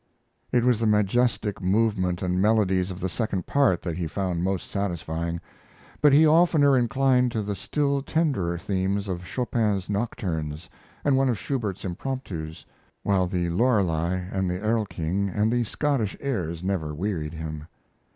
It 0.51 0.63
was 0.63 0.79
the 0.79 0.87
majestic 0.87 1.61
movement 1.61 2.23
and 2.23 2.41
melodies 2.41 2.89
of 2.89 2.99
the 2.99 3.07
second 3.07 3.45
part 3.45 3.83
that 3.83 3.99
he 3.99 4.07
found 4.07 4.43
most 4.43 4.71
satisfying; 4.71 5.39
but 6.01 6.11
he 6.11 6.25
oftener 6.25 6.75
inclined 6.75 7.31
to 7.33 7.43
the 7.43 7.53
still 7.53 8.01
tenderer 8.01 8.57
themes 8.57 9.07
of 9.07 9.23
Chopin's 9.25 9.91
nocturnes 9.91 10.71
and 11.05 11.17
one 11.17 11.29
of 11.29 11.37
Schubert's 11.37 11.85
impromptus, 11.85 12.65
while 13.03 13.27
the 13.27 13.51
"Lorelei" 13.51 14.15
and 14.31 14.49
the 14.49 14.57
"Erlking" 14.59 15.29
and 15.29 15.53
the 15.53 15.63
Scottish 15.63 16.17
airs 16.19 16.63
never 16.63 16.95
wearied 16.95 17.33
him. 17.35 17.67